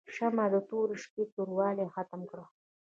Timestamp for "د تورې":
0.53-0.95